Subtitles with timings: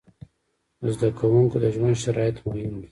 [0.79, 2.79] د زده کوونکو د ژوند شرایط مهم دي.